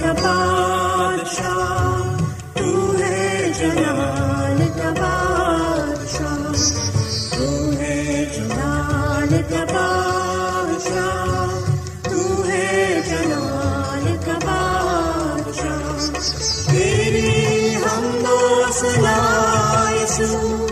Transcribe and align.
کا 0.00 0.12
بادشاہ 0.12 1.66
ہے 3.00 3.52
جلال 3.58 4.68
کا 4.82 4.90
بادشاہ، 4.90 6.52
تو 7.36 7.70
ہے 7.80 8.24
جلال 8.36 9.42
کا 9.50 9.64
بادشاہ، 9.74 11.46
تو 12.02 12.48
ہے 12.48 13.00
جلال 13.08 14.16
کا 14.26 14.38
بادشاہ۔ 14.44 16.10
تیری 16.70 17.76
ہم 17.76 18.24
دو 18.28 18.62
سلام 18.72 20.65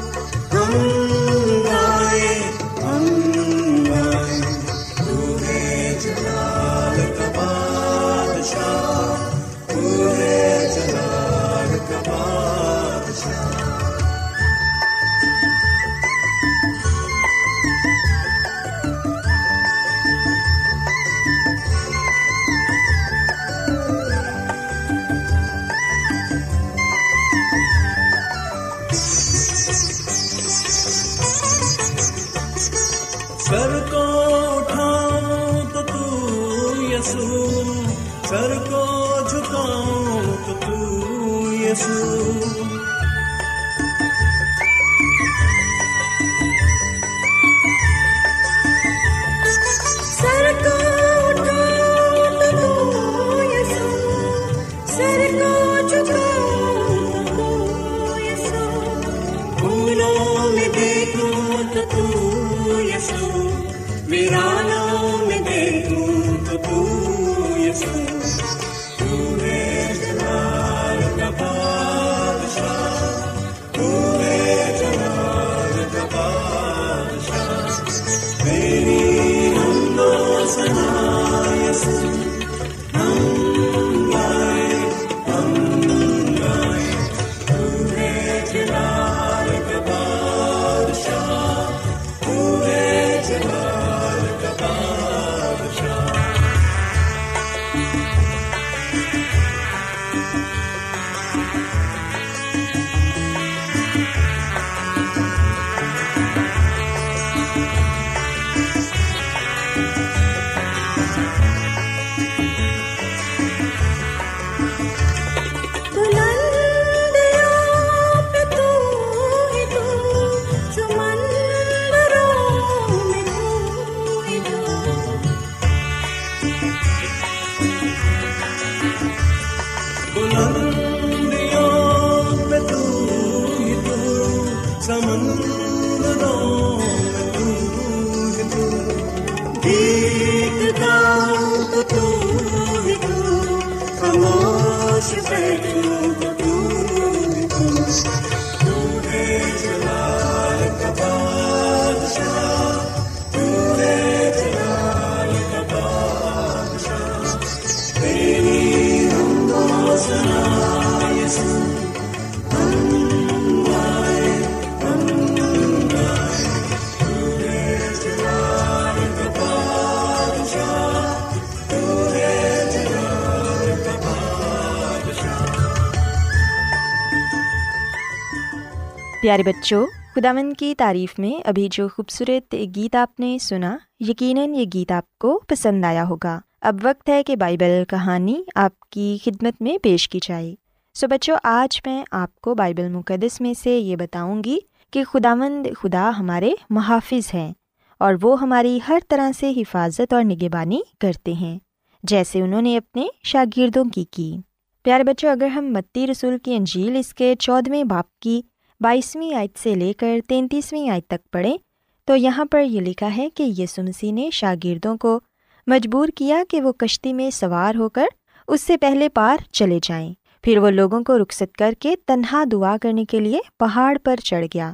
پیارے 179.22 179.42
بچوں 179.42 179.86
خداون 180.14 180.52
کی 180.52 180.74
تعریف 180.74 181.18
میں 181.18 181.48
ابھی 181.48 181.68
جو 181.72 181.88
خوبصورت 181.88 182.54
گیت 182.76 182.96
آپ 182.96 183.20
نے 183.20 183.38
سنا، 183.40 183.76
یقیناً 184.00 184.54
یہ 184.54 184.64
گیت 184.74 184.92
آپ 184.92 185.18
کو 185.18 185.42
پسند 185.48 185.84
آیا 185.84 186.04
ہوگا۔ 186.08 186.40
اب 186.60 186.76
وقت 186.82 187.08
ہے 187.08 187.22
کہ 187.22 187.36
بائبل 187.36 187.84
کہانی 187.88 188.42
آپ 188.54 188.80
کی 188.80 189.18
خدمت 189.24 189.62
میں 189.62 189.78
پیش 189.78 190.08
کی 190.08 190.18
جائے۔ 190.22 190.54
سو 190.96 191.06
بچوں، 191.08 191.36
آج 191.42 191.80
میں 191.86 192.04
آپ 192.10 192.40
کو 192.40 192.54
بائبل 192.54 192.88
مقدس 192.88 193.40
میں 193.40 193.54
سے 193.62 193.78
یہ 193.78 193.96
بتاؤں 193.96 194.44
گی 194.44 194.58
کہ 194.92 195.04
خدا 195.04 195.34
مند 195.34 195.66
خدا 195.78 196.10
ہمارے 196.18 196.50
محافظ 196.70 197.34
ہیں 197.34 197.52
اور 198.00 198.14
وہ 198.22 198.40
ہماری 198.40 198.78
ہر 198.88 198.98
طرح 199.08 199.30
سے 199.38 199.50
حفاظت 199.56 200.12
اور 200.12 200.24
نگہبانی 200.24 200.80
کرتے 201.00 201.32
ہیں، 201.32 201.58
جیسے 202.02 202.40
انہوں 202.40 202.62
نے 202.62 202.76
اپنے 202.76 203.06
شاگردوں 203.22 203.84
کی 203.84 204.04
کی۔ 204.04 204.36
پیارے 204.84 205.04
بچوں، 205.04 205.30
اگر 205.30 205.46
ہم 205.46 205.64
متی 205.64 206.06
رسول 206.06 206.38
کی 206.38 206.56
انجیل 206.56 206.96
اس 206.96 207.14
کے 207.14 207.34
چودھویں 207.40 207.84
باپ 207.84 208.18
کی 208.18 208.40
بائیسویں 208.80 209.34
آیت 209.34 209.58
سے 209.58 209.74
لے 209.74 209.92
کر 209.92 210.18
تینتیسویں 210.28 210.88
آیت 210.90 211.06
تک 211.06 211.30
پڑھیں، 211.32 211.56
تو 212.04 212.16
یہاں 212.16 212.44
پر 212.44 212.62
یہ 212.62 212.80
لکھا 212.80 213.16
ہے 213.16 213.28
کہ 213.30 213.52
یسو 213.58 213.82
مسیح 213.82 214.12
نے 214.12 214.30
شاگردوں 214.32 214.96
کو 214.96 215.20
مجبور 215.66 216.08
کیا 216.08 216.42
کہ 216.48 216.60
وہ 216.60 216.72
کشتی 216.72 217.12
میں 217.12 217.30
سوار 217.30 217.74
ہو 217.74 217.88
کر 217.88 218.06
اس 218.48 218.60
سے 218.60 218.76
پہلے 218.76 219.08
پار 219.08 219.36
چلے 219.52 219.78
جائیں۔ 219.82 220.12
پھر 220.44 220.58
وہ 220.58 220.70
لوگوں 220.70 221.04
کو 221.04 221.18
رخصت 221.18 221.56
کر 221.56 221.74
کے 221.78 221.94
تنہا 222.06 222.44
دعا 222.52 222.76
کرنے 222.82 223.04
کے 223.04 223.20
لیے 223.20 223.38
پہاڑ 223.58 223.98
پر 224.04 224.16
چڑھ 224.16 224.46
گیا۔ 224.54 224.72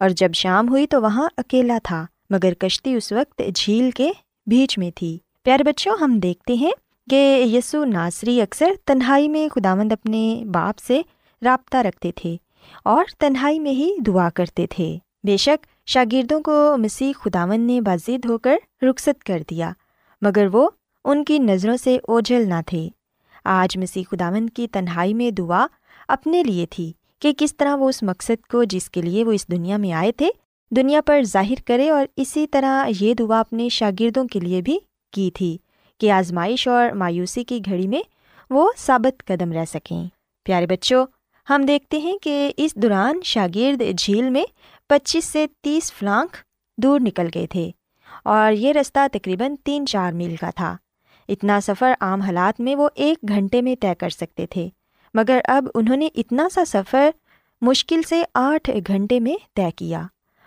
اور 0.00 0.08
جب 0.08 0.32
شام 0.34 0.68
ہوئی 0.68 0.86
تو 0.86 1.02
وہاں 1.02 1.28
اکیلا 1.36 1.78
تھا، 1.82 2.06
مگر 2.30 2.54
کشتی 2.54 2.94
اس 2.94 3.12
وقت 3.12 3.42
جھیل 3.54 3.90
کے 3.90 4.10
بیچ 4.46 4.78
میں 4.78 4.90
تھی۔ 4.94 5.18
پیارے 5.42 5.62
بچوں، 5.62 5.96
ہم 6.00 6.18
دیکھتے 6.18 6.54
ہیں 6.54 6.70
کہ 7.10 7.42
یسو 7.52 7.84
ناصری 7.84 8.40
اکثر 8.40 8.70
تنہائی 8.84 9.28
میں 9.28 9.48
خداوند 9.48 9.92
اپنے 9.92 10.44
باپ 10.52 10.78
سے 10.78 11.02
رابطہ 11.42 11.76
رکھتے 11.76 12.12
تھے 12.12 12.36
اور 12.84 13.04
تنہائی 13.18 13.58
میں 13.58 13.72
ہی 13.72 13.96
دعا 14.06 14.30
کرتے 14.30 14.66
تھے۔ 14.66 14.98
بے 15.24 15.36
شک 15.36 15.66
شاگردوں 15.86 16.40
کو 16.40 16.76
مسیح 16.76 17.12
خداون 17.16 17.60
نے 17.60 17.80
بازید 17.80 18.24
ہو 18.24 18.38
کر 18.38 18.56
رخصت 18.82 19.24
کر 19.24 19.42
دیا، 19.50 19.70
مگر 20.22 20.46
وہ 20.52 20.70
ان 21.04 21.24
کی 21.24 21.38
نظروں 21.38 21.76
سے 21.76 21.98
اوجھل 22.08 22.48
نہ 22.48 22.60
تھے۔ 22.66 22.88
آج 23.48 23.78
مسیح 23.78 24.02
خداون 24.10 24.50
کی 24.50 24.68
تنہائی 24.68 25.14
میں 25.14 25.30
دعا 25.30 25.66
اپنے 26.08 26.42
لیے 26.42 26.66
تھی 26.66 26.92
کہ 27.20 27.32
کس 27.38 27.56
طرح 27.56 27.76
وہ 27.76 27.88
اس 27.88 28.02
مقصد 28.02 28.46
کو 28.46 28.64
جس 28.64 28.90
کے 28.90 29.02
لیے 29.02 29.24
وہ 29.24 29.32
اس 29.32 29.48
دنیا 29.48 29.76
میں 29.76 29.92
آئے 29.92 30.12
تھے، 30.12 30.30
دنیا 30.70 31.00
پر 31.00 31.22
ظاہر 31.22 31.62
کرے 31.66 31.90
اور 31.90 32.06
اسی 32.16 32.46
طرح 32.46 32.88
یہ 33.00 33.14
دعا 33.14 33.40
اپنے 33.40 33.68
شاگردوں 33.68 34.24
کے 34.24 34.40
لیے 34.40 34.62
بھی 34.62 34.78
کی 35.12 35.30
تھی 35.30 35.58
کہ 36.00 36.10
آزمائش 36.10 36.68
اور 36.68 36.90
مایوسی 36.90 37.44
کی 37.44 37.60
گھڑی 37.64 37.88
میں 37.88 38.02
وہ 38.50 38.70
ثابت 38.78 39.26
قدم 39.26 39.52
رہ 39.52 39.64
سکیں۔ 39.64 40.06
پیارے 40.44 40.66
بچوں، 40.66 41.06
ہم 41.50 41.62
دیکھتے 41.62 41.98
ہیں 41.98 42.18
کہ 42.18 42.52
اس 42.56 42.74
دوران 42.74 43.20
شاگرد 43.24 43.82
جھیل 43.98 44.30
میں 44.30 44.44
پچیس 44.88 45.24
سے 45.24 45.46
تیس 45.60 45.92
فلانک 45.92 46.36
دور 46.78 47.00
نکل 47.00 47.28
گئے 47.34 47.46
تھے 47.46 47.70
اور 48.24 48.52
یہ 48.52 48.72
رستہ 48.72 49.06
تقریباً 49.12 49.54
تین 49.64 49.86
چار 49.86 50.12
میل 50.12 50.36
کا 50.36 50.50
تھا۔ 50.50 50.76
اتنا 51.28 51.60
سفر 51.60 51.92
عام 52.00 52.20
حالات 52.20 52.60
میں 52.60 52.76
وہ 52.76 52.88
ایک 52.94 53.18
گھنٹے 53.28 53.62
میں 53.62 53.76
طے 53.80 53.94
کر 53.98 54.08
سکتے 54.08 54.46
تھے۔ 54.46 54.68
مگر 55.14 55.40
اب 55.44 55.68
انہوں 55.74 55.96
نے 55.96 56.08
اتنا 56.14 56.48
سا 56.54 56.64
سفر 56.64 57.10
مشکل 57.60 58.02
سے 58.02 58.22
آٹھ 58.34 58.70
گھنٹے 58.86 59.20
میں 59.20 59.34
طے 59.54 59.70
کیا۔ 59.76 60.02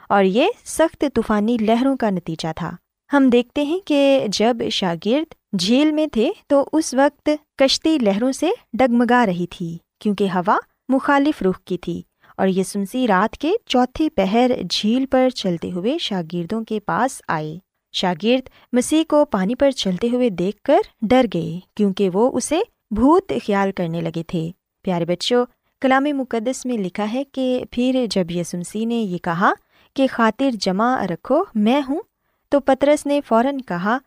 اور 0.10 0.24
یہ 0.24 0.48
سخت 0.66 1.06
طوفانی 1.14 1.58
لہروں 1.62 1.98
کا 1.98 2.10
نتیجہ 2.10 2.48
تھا۔ 2.56 2.72
ہم 3.14 3.30
دیکھتے 3.30 3.64
ہیں 3.64 3.80
کہ 3.80 4.26
جب 4.28 4.58
شاگرد 4.72 5.60
جھیل 5.60 5.92
میں 5.92 6.08
تھے 6.08 6.32
تو 6.48 6.70
اس 6.74 6.94
وقت 6.94 7.30
کشتی 7.58 7.98
لہروں 7.98 8.32
سے 8.32 8.50
ڈگمگا 8.74 9.26
رہی 9.26 9.48
تھی، 9.48 9.78
کیونکہ 10.00 10.28
ہوا 10.36 10.58
مخالف 10.90 11.42
رخ 11.42 11.60
کی 11.66 11.78
تھی۔ 11.78 12.02
اور 12.38 12.48
یہ 12.48 12.64
سنسی 12.64 13.08
رات 13.08 13.38
کے 13.38 13.52
چوتھے 13.66 14.10
پہر 14.10 14.52
جھیل 14.70 15.06
پر 15.06 15.30
چلتے 15.30 15.72
ہوئے 15.72 15.98
شاگردوں 15.98 16.64
کے 16.64 16.80
پاس 16.80 17.22
آئے۔ 17.28 17.60
شاگرد 17.92 18.50
مسیح 18.74 19.04
کو 19.10 19.26
پانی 19.26 19.56
پر 19.56 19.72
چلتے 19.72 20.10
ہوئے 20.10 20.30
دیکھ 20.30 20.62
کر 20.62 20.78
ڈر 21.02 21.26
گئے 21.34 21.60
کیونکہ 21.76 22.10
وہ 22.14 22.32
اسے 22.34 22.60
بھوت 22.92 23.30
خیال 23.30 23.72
کرنے 23.72 24.02
لگے 24.02 24.24
تھے۔ 24.28 24.52
پیارے 24.84 25.06
بچوں، 25.06 25.46
کلام 25.82 26.04
مقدس 26.04 26.66
میں 26.66 26.78
لکھا 26.78 27.14
ہے 27.14 27.24
کہ 27.24 27.64
پھر 27.72 28.06
جب 28.10 28.32
یسمسی 28.32 28.86
نے 28.86 28.96
یہ 28.96 29.18
کہا 29.18 29.54
کہ 29.96 30.08
خاطر 30.12 30.52
جمع 30.52 31.06
رکھو، 31.06 31.44
میں 31.56 31.82
ہوں، 31.90 32.02
تو 32.50 32.60
پترس 32.60 33.06
نے 33.06 33.22
فوراً 33.28 33.58
کہا 33.58 33.98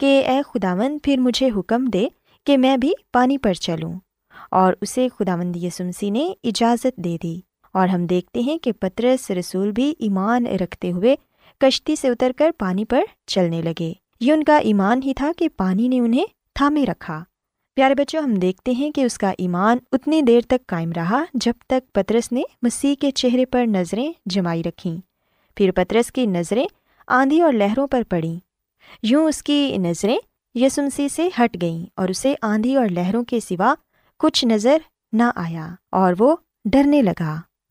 کہ 0.00 0.22
اے 0.26 0.40
خداون 0.42 0.98
پھر 1.02 1.16
مجھے 1.16 1.50
حکم 1.56 1.84
دے 1.84 2.06
کہ 2.46 2.58
میں 2.58 2.76
بھی 2.76 2.92
پانی 3.12 3.38
پر 3.38 3.54
چلوں۔ 3.54 3.92
اور 4.50 4.72
اسے 4.80 5.08
خداوند 5.18 5.56
یسمسی 5.56 6.10
نے 6.10 6.32
اجازت 6.44 6.96
دے 6.96 7.16
دی۔ 7.22 7.40
اور 7.72 7.88
ہم 7.88 8.06
دیکھتے 8.06 8.40
ہیں 8.40 8.58
کہ 8.58 8.72
پترس 8.72 9.30
رسول 9.30 9.70
بھی 9.70 9.94
ایمان 9.98 10.46
رکھتے 10.46 10.92
ہوئے 10.92 11.16
کشتی 11.60 11.96
سے 11.96 12.08
اتر 12.08 12.32
کر 12.36 12.50
پانی 12.58 12.84
پر 12.84 13.00
چلنے 13.26 13.62
لگے۔ 13.62 13.92
یہ 14.20 14.32
ان 14.32 14.44
کا 14.44 14.56
ایمان 14.56 15.02
ہی 15.02 15.14
تھا 15.14 15.32
کہ 15.36 15.48
پانی 15.56 15.88
نے 15.88 16.00
انہیں 16.00 16.24
تھامے 16.54 16.84
رکھا۔ 16.86 17.24
پیارے 17.74 17.94
بچوں، 17.94 18.22
ہم 18.22 18.34
دیکھتے 18.34 18.72
ہیں 18.72 18.90
کہ 18.90 19.00
اس 19.00 19.18
کا 19.18 19.32
ایمان 19.38 19.78
اتنی 19.92 20.22
دیر 20.22 20.40
تک 20.40 20.66
قائم 20.66 20.92
رہا 20.92 21.24
جب 21.34 21.52
تک 21.66 21.92
پترس 21.92 22.32
نے 22.32 22.42
مسیح 22.62 22.94
کے 23.00 23.10
چہرے 23.10 23.46
پر 23.46 23.66
نظریں 23.66 24.12
جمائی 24.26 24.62
رکھیں۔ 24.62 24.96
پھر 25.56 25.70
پترس 25.72 26.12
کی 26.12 26.26
نظریں 26.26 26.66
آندھی 27.06 27.40
اور 27.40 27.52
لہروں 27.52 27.86
پر 27.86 28.02
پڑیں۔ 28.08 28.36
یوں 29.02 29.24
اس 29.24 29.42
کی 29.42 29.76
نظریں 29.78 30.18
یسنسی 30.54 31.08
سے 31.08 31.28
ہٹ 31.38 31.56
گئیں 31.60 31.86
اور 31.96 32.08
اسے 32.08 32.34
آندھی 32.42 32.76
اور 32.76 32.86
لہروں 32.88 33.24
کے 33.24 33.40
سوا 33.40 33.74
کچھ 34.18 34.44
نظر 34.44 34.78
نہ 35.12 35.22
آیا 35.34 35.74
اور 35.90 36.14
وہ 36.18 36.36
ڈرنے 36.64 37.02
لگا۔ 37.02 37.40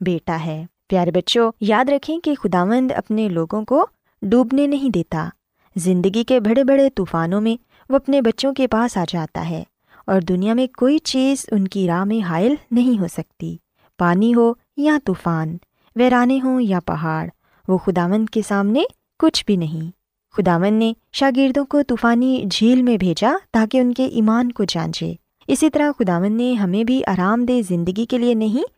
بیٹا 0.00 0.44
ہے۔ 0.44 0.66
پیارے 0.88 1.10
بچوں، 1.10 1.52
یاد 1.60 1.84
رکھیں 1.88 2.20
کہ 2.20 2.34
خداوند 2.34 2.90
اپنے 2.96 3.28
لوگوں 3.28 3.64
کو 3.64 3.86
ڈوبنے 4.22 4.66
نہیں 4.66 4.90
دیتا۔ 4.90 5.28
زندگی 5.76 6.24
کے 6.24 6.40
بڑے 6.40 6.64
بڑے 6.64 6.90
طوفانوں 6.90 7.40
میں 7.40 7.62
وہ 7.90 7.96
اپنے 7.96 8.20
بچوں 8.20 8.54
کے 8.54 8.68
پاس 8.68 8.96
آ 8.96 9.04
جاتا 9.08 9.48
ہے 9.50 9.62
اور 10.06 10.20
دنیا 10.20 10.54
میں 10.54 10.66
کوئی 10.76 10.98
چیز 10.98 11.46
ان 11.52 11.68
کی 11.68 11.86
راہ 11.86 12.04
میں 12.04 12.24
حائل 12.24 12.54
نہیں 12.70 13.00
ہو 13.00 13.06
سکتی۔ 13.12 13.56
پانی 13.98 14.34
ہو 14.34 14.52
یا 14.76 14.98
طوفان، 15.04 15.56
ویرانے 15.96 16.40
ہوں 16.44 16.60
یا 16.60 16.80
پہاڑ، 16.80 17.28
وہ 17.68 17.78
خداون 17.78 18.26
کے 18.26 18.40
سامنے 18.48 18.82
کچھ 19.18 19.46
بھی 19.46 19.56
نہیں۔ 19.56 19.90
خداون 20.36 20.74
نے 20.74 20.92
شاگردوں 21.12 21.64
کو 21.64 21.82
طوفانی 21.82 22.44
جھیل 22.50 22.82
میں 22.82 22.96
بھیجا 22.96 23.32
تاکہ 23.52 23.78
ان 23.78 23.94
کے 23.94 24.04
ایمان 24.06 24.52
کو 24.52 24.64
جانچے۔ 24.64 25.14
اسی 25.46 25.70
طرح 25.70 25.90
خداون 25.98 26.32
نے 26.32 26.52
ہمیں 26.52 26.84
بھی 26.84 27.02
آرام 27.06 27.44
دہ 27.44 27.60
زندگی 27.68 28.06
کے 28.06 28.18
لیے 28.18 28.34
نہیں 28.34 28.77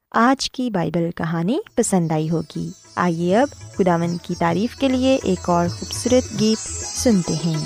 آج 0.13 0.51
کی 0.51 0.69
بائبل 0.69 1.09
کہانی 1.15 1.57
پسند 1.75 2.11
آئی 2.11 2.29
ہوگی۔ 2.29 2.69
آئیے 2.95 3.37
اب 3.37 3.47
خداون 3.77 4.17
کی 4.17 4.35
تعریف 4.39 4.75
کے 4.75 4.87
لیے 4.87 5.17
ایک 5.23 5.49
اور 5.49 5.67
خوبصورت 5.67 6.39
گیت 6.39 6.57
سنتے 6.97 7.33
ہیں۔ 7.45 7.65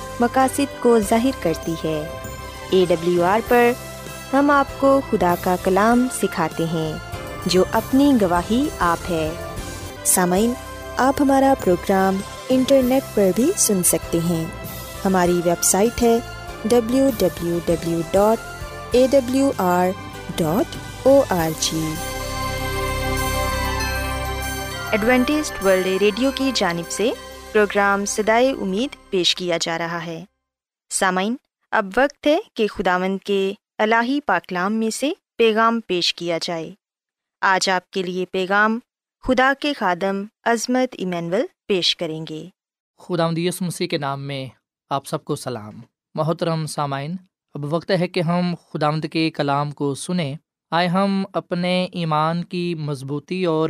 مقاصد 0.21 0.79
کو 0.79 0.99
ظاہر 0.99 1.41
کرتی 1.41 1.73
ہے۔ 1.83 1.99
اے 2.69 2.85
ڈبلیو 2.89 3.23
آر 3.23 3.39
پر 3.47 3.71
ہم 4.33 4.51
آپ 4.51 4.79
کو 4.79 4.99
خدا 5.11 5.33
کا 5.41 5.55
کلام 5.63 6.07
سکھاتے 6.21 6.65
ہیں، 6.73 6.91
جو 7.45 7.63
اپنی 7.71 8.11
گواہی 8.21 8.63
آپ 8.79 9.11
ہے۔ 9.11 9.29
سامعین، 10.05 10.53
آپ 10.97 11.21
ہمارا 11.21 11.53
پروگرام 11.63 12.17
انٹرنیٹ 12.49 13.03
پر 13.13 13.29
بھی 13.35 13.51
سن 13.57 13.83
سکتے 13.83 14.19
ہیں۔ 14.29 14.45
ہماری 15.05 15.41
ویب 15.45 15.63
سائٹ 15.63 16.01
ہے 16.03 16.17
W 16.65 17.09
W 17.17 17.59
W 17.65 18.01
dot 18.11 18.39
A 18.91 19.05
W 19.11 19.51
R 19.57 19.87
dot 20.35 20.75
O 21.07 21.21
R 21.29 21.49
G 21.59 21.93
Adventist 24.91 25.51
world 25.65 25.87
radio 26.01 26.31
کی 26.35 26.51
جانب 26.55 26.91
سے 26.91 27.11
پروگرام 27.53 28.05
سدائے 28.05 28.51
امید 28.51 29.09
پیش 29.09 29.35
کیا 29.35 29.57
جا 29.61 29.77
رہا 29.77 30.05
ہے۔ 30.05 30.25
سامعین، 30.89 31.35
اب 31.71 31.85
وقت 31.97 32.27
ہے 32.27 32.37
کہ 32.53 32.67
خداوند 32.67 33.17
کے 33.17 33.53
الہی 33.77 34.19
پاکلام 34.25 34.73
میں 34.73 34.89
سے 34.89 35.11
پیغام 35.37 35.79
پیش 35.87 36.13
کیا 36.13 36.37
جائے۔ 36.41 36.71
آج 37.41 37.69
آپ 37.69 37.91
کے 37.91 38.03
لیے 38.03 38.25
پیغام 38.25 38.79
خدا 39.23 39.53
کے 39.59 39.73
خادم 39.73 40.23
عظمت 40.43 40.95
ایمینول 40.97 41.41
پیش 41.67 41.97
کریں 41.97 42.25
گے۔ 42.29 42.49
خدا 42.97 43.29
مدیس 43.29 43.61
مسیح 43.61 43.87
کے 43.87 43.97
نام 43.97 44.21
میں 44.21 44.45
آپ 44.89 45.05
سب 45.05 45.25
کو 45.25 45.35
سلام۔ 45.35 45.73
محترم 46.13 46.65
سامعین، 46.65 47.15
اب 47.53 47.73
وقت 47.73 47.91
ہے 47.91 48.07
کہ 48.07 48.19
ہم 48.19 48.55
خدامد 48.73 49.05
کے 49.11 49.31
کلام 49.31 49.71
کو 49.71 49.95
سنیں۔ 49.95 50.35
آئے 50.71 50.87
ہم 50.87 51.25
اپنے 51.33 51.87
ایمان 51.91 52.43
کی 52.43 52.75
مضبوطی 52.75 53.45
اور 53.45 53.69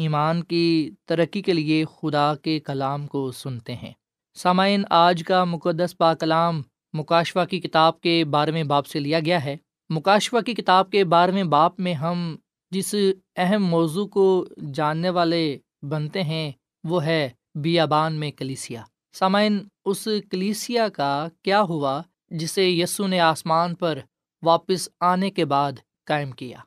ایمان 0.00 0.42
کی 0.42 0.90
ترقی 1.04 1.42
کے 1.42 1.52
لیے 1.52 1.84
خدا 1.84 2.34
کے 2.34 2.60
کلام 2.60 3.06
کو 3.06 3.32
سنتے 3.32 3.74
ہیں۔ 3.74 3.92
سامعین، 4.34 4.82
آج 4.90 5.22
کا 5.26 5.44
مقدس 5.44 5.98
پا 5.98 6.14
کلام 6.14 6.62
مکاشوا 6.92 7.44
کی 7.44 7.60
کتاب 7.60 8.00
کے 8.00 8.24
بارہویں 8.24 8.64
باپ 8.64 8.86
سے 8.86 9.00
لیا 9.00 9.20
گیا 9.20 9.44
ہے۔ 9.44 9.56
مکاشوا 9.88 10.40
کی 10.40 10.54
کتاب 10.54 10.90
کے 10.90 11.04
بارہویں 11.04 11.44
باپ 11.44 11.80
میں 11.80 11.94
ہم 11.94 12.36
جس 12.70 12.94
اہم 13.36 13.64
موضوع 13.64 14.06
کو 14.06 14.46
جاننے 14.74 15.10
والے 15.10 15.58
بنتے 15.82 16.22
ہیں، 16.22 16.52
وہ 16.84 17.04
ہے 17.04 17.28
بیابان 17.54 18.12
میں 18.12 18.30
کلیسیا۔ 18.30 18.82
سامعین، 19.12 19.58
اس 19.84 20.08
کلیسیا 20.30 20.88
کا 20.88 21.28
کیا 21.42 21.62
ہوا 21.62 22.02
جسے 22.30 22.70
یسو 22.70 23.06
نے 23.06 23.20
آسمان 23.20 23.74
پر 23.74 23.98
واپس 24.42 24.88
آنے 25.00 25.30
کے 25.30 25.44
بعد 25.44 25.72
قائم 26.06 26.30
کیا؟ 26.30 26.58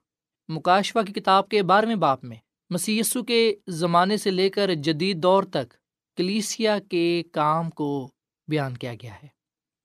مکاشوا 0.47 1.03
کی 1.03 1.13
کتاب 1.13 1.49
کے 1.49 1.63
بارہویں 1.63 1.95
باپ 1.95 2.23
میں 2.23 2.37
مسی 2.73 3.01
کے 3.27 3.55
زمانے 3.67 4.17
سے 4.17 4.31
لے 4.31 4.49
کر 4.49 4.73
جدید 4.73 5.23
دور 5.23 5.43
تک 5.43 5.73
کلیسیا 6.17 6.79
کے 6.79 7.23
کام 7.31 7.69
کو 7.69 8.11
بیان 8.47 8.77
کیا 8.77 8.93
گیا 8.93 9.15
ہے۔ 9.15 9.27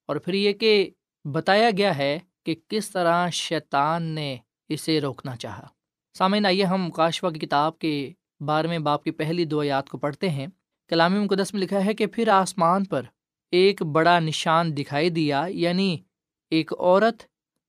اور 0.07 0.17
پھر 0.17 0.35
یہ 0.35 0.53
کہ 0.53 0.91
بتایا 1.25 1.71
گیا 1.77 1.99
ہے 1.99 2.19
کہ 2.47 2.55
کس 2.69 2.91
طرح 2.91 3.31
شیطان 3.31 4.03
نے 4.03 4.37
اسے 4.69 5.01
روکنا 5.01 5.37
چاہا۔ 5.37 5.67
سامعین، 6.19 6.47
آئیے 6.47 6.65
ہم 6.65 6.85
مکاشوا 6.85 7.31
کی 7.31 7.39
کتاب 7.39 7.79
کے 7.79 8.13
بارہویں 8.41 8.79
باپ 8.79 9.05
کی 9.05 9.11
پہلی 9.11 9.45
دو 9.45 9.65
یاد 9.65 9.83
کو 9.83 9.99
پڑھتے 9.99 10.31
ہیں۔ 10.31 10.47
کلامی 10.89 11.19
مقدس 11.19 11.55
میں 11.55 11.63
لکھا 11.63 11.85
ہے 11.85 11.95
کہ 11.95 12.07
پھر 12.07 12.29
آسمان 12.29 12.85
پر 12.85 13.03
ایک 13.51 13.83
بڑا 13.83 14.21
نشان 14.21 14.77
دکھائی 14.77 15.11
دیا 15.11 15.45
یعنی 15.49 15.99
ایک 16.51 16.73
عورت 16.73 17.23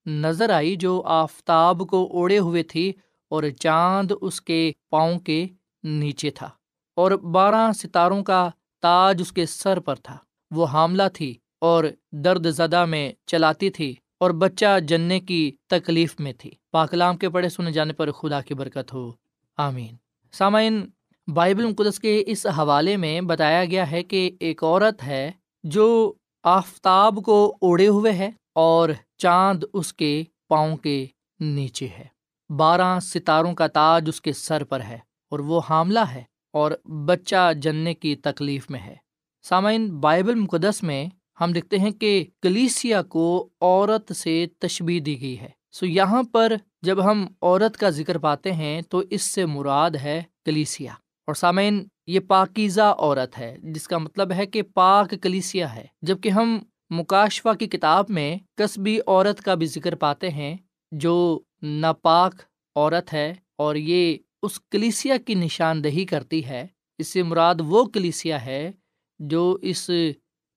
نظر 0.05 0.49
آئی 0.49 0.75
جو 0.75 1.01
آفتاب 1.05 1.87
کو 1.89 2.09
اوڑے 2.11 2.37
ہوئے 2.37 2.63
تھی 2.63 2.93
اور 3.29 3.43
چاند 3.59 4.11
اس 4.21 4.41
کے 4.41 4.71
پاؤں 4.89 5.19
کے 5.19 5.47
نیچے 5.83 6.29
تھا 6.29 6.49
اور 6.95 7.11
بارہ 7.11 7.71
ستاروں 7.71 8.23
کا 8.23 8.49
تاج 8.81 9.21
اس 9.21 9.31
کے 9.31 9.45
سر 9.45 9.79
پر 9.79 9.95
تھا۔ 9.95 10.17
وہ 10.51 10.65
حاملہ 10.65 11.03
تھی 11.13 11.35
اور 11.61 11.83
درد 12.11 12.47
زدہ 12.47 12.85
میں 12.85 13.13
چلاتی 13.25 13.69
تھی 13.69 13.95
اور 14.19 14.31
بچہ 14.31 14.79
جننے 14.79 15.19
کی 15.19 15.51
تکلیف 15.67 16.15
میں 16.19 16.33
تھی۔ 16.33 16.51
پاکلام 16.71 17.17
کے 17.17 17.29
پڑھے 17.29 17.49
سنے 17.49 17.71
جانے 17.71 17.93
پر 17.93 18.11
خدا 18.11 18.41
کی 18.41 18.53
برکت 18.53 18.93
ہو۔ 18.93 19.11
آمین۔ 19.57 19.95
سامعین، 20.31 20.89
بائبل 21.27 21.65
مقدس 21.65 21.99
کے 21.99 22.23
اس 22.27 22.45
حوالے 22.45 22.97
میں 22.97 23.21
بتایا 23.21 23.65
گیا 23.65 23.91
ہے 23.91 24.03
کہ 24.03 24.31
ایک 24.39 24.63
عورت 24.63 25.03
ہے 25.03 25.31
جو 25.63 26.13
آفتاب 26.43 27.19
کو 27.25 27.57
اوڑے 27.61 27.87
ہوئے 27.87 28.13
ہے 28.13 28.29
اور 28.53 28.89
چاند 29.17 29.63
اس 29.73 29.93
کے 29.93 30.23
پاؤں 30.47 30.77
کے 30.77 31.05
نیچے 31.39 31.87
ہے۔ 31.87 32.18
بارہ 32.49 32.99
ستاروں 32.99 33.53
کا 33.53 33.67
تاج 33.67 34.03
اس 34.07 34.21
کے 34.21 34.33
سر 34.33 34.63
پر 34.63 34.81
ہے 34.81 34.99
اور 35.31 35.39
وہ 35.39 35.61
حاملہ 35.69 35.99
ہے 35.99 36.23
اور 36.53 36.71
بچہ 37.05 37.51
جننے 37.53 37.93
کی 37.93 38.15
تکلیف 38.15 38.69
میں 38.69 38.79
ہے۔ 38.79 38.95
سامعین، 39.43 39.99
بائبل 39.99 40.35
مقدس 40.35 40.83
میں 40.83 41.07
ہم 41.41 41.51
دیکھتے 41.51 41.79
ہیں 41.79 41.91
کہ 41.91 42.25
کلیسیا 42.41 43.03
کو 43.03 43.49
عورت 43.61 44.15
سے 44.15 44.45
تشبیح 44.59 45.01
دی 45.05 45.21
گئی 45.21 45.39
ہے۔ 45.39 45.49
سو 45.71 45.85
یہاں 45.85 46.23
پر 46.23 46.53
جب 46.81 47.11
ہم 47.11 47.27
عورت 47.41 47.77
کا 47.77 47.89
ذکر 47.89 48.17
پاتے 48.17 48.51
ہیں 48.51 48.81
تو 48.81 49.01
اس 49.09 49.21
سے 49.21 49.45
مراد 49.45 49.91
ہے 49.91 50.23
کلیسیا۔ 50.45 50.91
اور 51.27 51.35
سامعین، 51.35 51.87
یہ 52.07 52.19
پاکیزہ 52.19 52.81
عورت 52.81 53.37
ہے، 53.37 53.57
جس 53.63 53.87
کا 53.87 53.97
مطلب 53.97 54.31
ہے 54.31 54.45
کہ 54.45 54.61
پاک 54.61 55.13
کلیسیا 55.21 55.75
ہے۔ 55.75 55.85
جبکہ 56.01 56.29
ہم 56.29 56.59
مکاشفہ 56.89 57.49
کی 57.59 57.67
کتاب 57.67 58.05
میں 58.09 58.35
قصبی 58.55 58.99
عورت 59.07 59.41
کا 59.41 59.55
بھی 59.55 59.65
ذکر 59.65 59.95
پاتے 59.95 60.29
ہیں 60.29 60.57
جو 60.91 61.39
ناپاک 61.61 62.35
عورت 62.75 63.13
ہے 63.13 63.33
اور 63.55 63.75
یہ 63.75 64.17
اس 64.43 64.59
کلیسیا 64.71 65.17
کی 65.17 65.33
نشاندہی 65.33 66.05
کرتی 66.05 66.45
ہے، 66.45 66.67
اس 66.97 67.07
سے 67.07 67.23
مراد 67.23 67.55
وہ 67.59 67.85
کلیسیا 67.85 68.45
ہے 68.45 68.71
جو 69.19 69.57
اس 69.61 69.89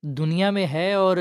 دنیا 0.03 0.51
میں 0.51 0.67
ہے 0.67 0.93
اور 0.93 1.17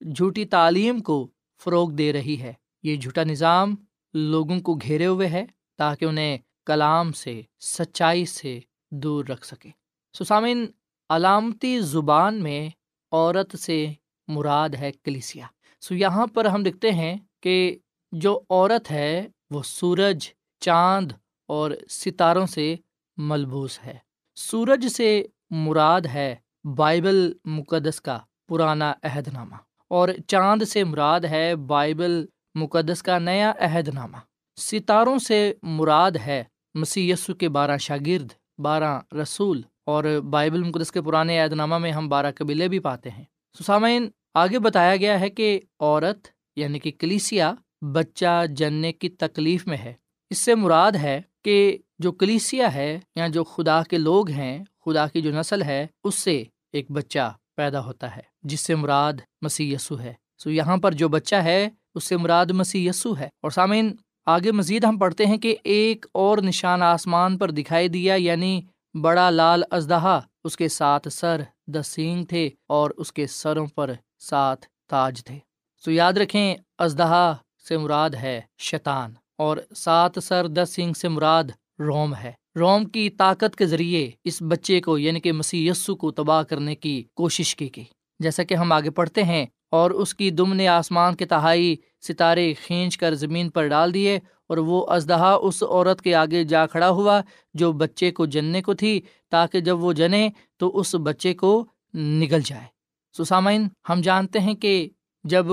جھوٹی 0.00 0.44
تعلیم 0.44 0.98
کو 0.98 1.26
فروغ 1.64 1.90
دے 1.90 2.12
رہی 2.12 2.40
ہے۔ 2.40 2.52
یہ 2.82 2.96
جھوٹا 2.96 3.24
نظام 3.24 3.74
لوگوں 4.14 4.60
کو 4.60 4.74
گھیرے 4.74 5.06
ہوئے 5.06 5.28
ہے 5.28 5.44
تاکہ 5.78 6.04
انہیں 6.04 6.38
کلام 6.66 7.12
سے، 7.12 7.40
سچائی 7.60 8.24
سے 8.24 8.58
دور 8.90 9.24
رکھ 9.24 9.46
سکے 9.46 9.70
سسامن 10.14 10.64
علامتی 11.10 11.80
زبان 11.80 12.42
میں 12.42 12.68
عورت 13.12 13.56
سے 13.58 13.86
مراد 14.28 14.68
ہے 14.68 14.90
کلیسیا۔ 15.04 15.46
سو 15.80 15.94
یہاں 15.94 16.26
پر 16.26 16.44
ہم 16.44 16.62
دیکھتے 16.62 16.90
ہیں 16.90 17.16
کہ 17.40 17.78
جو 18.16 18.40
عورت 18.50 18.90
ہے، 18.90 19.26
وہ 19.50 19.62
سورج، 19.64 20.28
چاند 20.60 21.12
اور 21.48 21.70
ستاروں 21.88 22.46
سے 22.46 22.76
ملبوس 23.16 23.78
ہے۔ 23.86 23.98
سورج 24.36 24.88
سے 24.88 25.24
مراد 25.50 26.00
ہے 26.00 26.36
بائبل 26.76 27.32
مقدس 27.44 28.00
کا 28.00 28.18
پرانا 28.48 28.94
عہد 29.02 29.28
نامہ 29.28 29.54
اور 29.90 30.08
چاند 30.26 30.62
سے 30.62 30.84
مراد 30.84 31.20
ہے 31.20 31.56
بائبل 31.56 32.24
مقدس 32.54 33.02
کا 33.02 33.18
نیا 33.18 33.52
عہد 33.60 33.88
نامہ 33.88 34.16
ستاروں 34.56 35.18
سے 35.18 35.54
مراد 35.62 36.10
ہے 36.26 36.44
مسی 36.74 37.12
کے 37.38 37.48
بارہ 37.48 37.76
شاگرد، 37.76 38.28
بارہ 38.58 39.00
رسول 39.22 39.62
اور 39.86 40.04
بائبل 40.30 40.62
مقدس 40.62 40.92
کے 40.92 41.02
پرانے 41.02 41.40
عہد 41.40 41.52
نامہ 41.52 41.78
میں 41.78 41.92
ہم 41.92 42.08
بارہ 42.08 42.32
قبیلے 42.34 42.68
بھی 42.68 42.78
پاتے 42.78 43.10
ہیں۔ 43.10 43.24
سسامین 43.62 44.08
آگے 44.34 44.58
بتایا 44.58 44.96
گیا 44.96 45.20
ہے 45.20 45.30
کہ 45.30 45.60
عورت 45.80 46.28
یعنی 46.56 46.78
کہ 46.78 46.92
کلیسیا 46.98 47.52
بچہ 47.92 48.44
جننے 48.50 48.92
کی 48.92 49.08
تکلیف 49.08 49.66
میں 49.66 49.76
ہے۔ 49.76 49.92
اس 50.30 50.38
سے 50.38 50.54
مراد 50.54 50.92
ہے 50.92 51.20
کہ 51.44 51.78
جو 51.98 52.12
کلیسیا 52.12 52.74
ہے 52.74 52.98
یا 53.16 53.28
جو 53.28 53.44
خدا 53.44 53.82
کے 53.82 53.98
لوگ 53.98 54.30
ہیں، 54.30 54.64
خدا 54.84 55.06
کی 55.06 55.20
جو 55.20 55.30
نسل 55.30 55.62
ہے، 55.62 55.86
اس 56.04 56.14
سے 56.14 56.44
ایک 56.72 56.90
بچہ 56.90 57.34
پیدا 57.56 57.84
ہوتا 57.84 58.16
ہے، 58.16 58.22
جس 58.42 58.60
سے 58.60 58.74
مراد 58.74 59.12
مسیح 59.42 59.74
یسو 59.74 60.00
ہے۔ 60.00 60.14
سو 60.38 60.50
یہاں 60.50 60.76
پر 60.76 60.92
جو 60.92 61.08
بچہ 61.08 61.34
ہے، 61.34 61.68
اس 61.94 62.04
سے 62.04 62.16
مراد 62.16 62.46
مسیح 62.46 62.90
یسو 62.90 63.18
ہے۔ 63.18 63.28
اور 63.42 63.50
سامعین، 63.50 63.96
آگے 64.26 64.52
مزید 64.52 64.84
ہم 64.84 64.98
پڑھتے 64.98 65.26
ہیں 65.26 65.38
کہ 65.38 65.56
ایک 65.64 66.06
اور 66.12 66.38
نشان 66.38 66.82
آسمان 66.82 67.38
پر 67.38 67.50
دکھائی 67.50 67.88
دیا 67.88 68.14
یعنی 68.14 68.62
بڑا 69.02 69.30
لال 69.30 69.62
ازدہا 69.70 70.20
اس 70.44 70.56
کے 70.56 70.68
ساتھ 70.68 71.08
سر 71.08 71.40
دسینگ 71.66 72.24
تھے 72.24 72.50
اور 72.66 72.90
اس 72.90 73.12
کے 73.12 73.26
سروں 73.26 73.66
پر 73.66 73.92
سات 74.18 74.58
تاج 74.88 75.24
تھے۔ 75.24 75.38
سو 75.84 75.90
یاد 75.90 76.12
رکھیں 76.12 76.56
ازدہا 76.78 77.36
سے 77.64 77.78
مراد 77.78 78.10
ہے 78.14 78.40
شیطان 78.60 79.12
اور 79.38 79.56
سات 79.76 80.18
سر 80.22 80.46
دس 80.48 80.74
سنگھ 80.74 80.98
سے 80.98 81.08
مراد 81.08 81.44
روم 81.78 82.14
ہے۔ 82.14 82.32
روم 82.60 82.84
کی 82.84 83.08
طاقت 83.10 83.56
کے 83.56 83.66
ذریعے 83.66 84.08
اس 84.24 84.40
بچے 84.42 84.80
کو 84.80 84.96
یعنی 84.98 85.20
کہ 85.20 85.32
مسی 85.32 85.66
یسو 85.68 85.96
کو 85.96 86.10
تباہ 86.10 86.42
کرنے 86.42 86.74
کی 86.74 87.02
کوشش 87.14 87.54
کی 87.56 87.68
گئی۔ 87.76 87.84
جیسا 88.20 88.42
کہ 88.42 88.54
ہم 88.54 88.72
آگے 88.72 88.90
پڑھتے 88.90 89.22
ہیں، 89.22 89.44
اور 89.70 89.90
اس 89.92 90.14
کی 90.14 90.30
دم 90.30 90.52
نے 90.52 90.66
آسمان 90.68 91.14
کے 91.14 91.26
تہائی 91.26 91.74
ستارے 92.00 92.52
کھینچ 92.64 92.96
کر 92.98 93.14
زمین 93.14 93.48
پر 93.50 93.68
ڈال 93.68 93.94
دیے 93.94 94.18
اور 94.48 94.58
وہ 94.58 94.84
ازدہا 94.88 95.32
اس 95.42 95.62
عورت 95.62 96.02
کے 96.02 96.14
آگے 96.14 96.42
جا 96.44 96.64
کھڑا 96.66 96.88
ہوا 96.90 97.20
جو 97.54 97.72
بچے 97.72 98.10
کو 98.10 98.26
جننے 98.26 98.62
کو 98.62 98.74
تھی، 98.74 99.00
تاکہ 99.32 99.60
جب 99.60 99.82
وہ 99.84 99.92
جنے 99.92 100.28
تو 100.58 100.70
اس 100.78 100.94
بچے 101.04 101.34
کو 101.34 101.64
نگل 101.94 102.40
جائے۔ 102.44 102.66
سسامین 103.14 103.66
ہم 103.88 104.00
جانتے 104.00 104.40
ہیں 104.40 104.54
کہ 104.54 104.88
جب 105.24 105.46